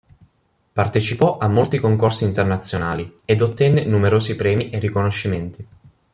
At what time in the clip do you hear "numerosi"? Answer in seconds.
3.85-4.35